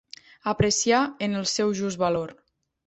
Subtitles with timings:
[0.51, 2.35] Apreciar en el seu just valor.